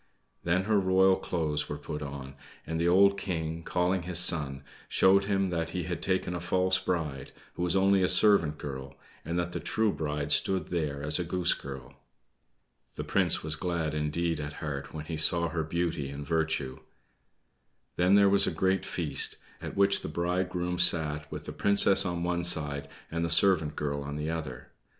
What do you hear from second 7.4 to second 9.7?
who was only a servant girl, and that the